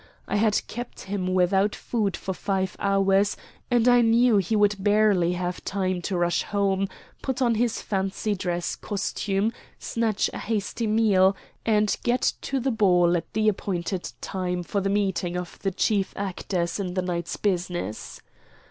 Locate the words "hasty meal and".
10.39-11.95